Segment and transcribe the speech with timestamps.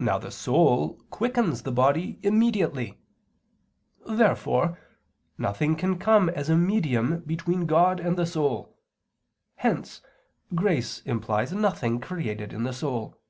[0.00, 2.98] Now the soul quickens the body immediately.
[4.04, 4.80] Therefore
[5.38, 8.76] nothing can come as a medium between God and the soul.
[9.54, 10.00] Hence
[10.56, 13.22] grace implies nothing created in the soul.